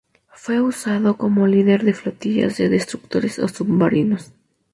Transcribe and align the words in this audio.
Fue 0.33 0.59
usado 0.59 1.15
como 1.15 1.45
líder 1.45 1.83
de 1.83 1.93
flotillas 1.93 2.57
de 2.57 2.69
destructores 2.69 3.37
o 3.37 3.47
submarinos. 3.47 4.31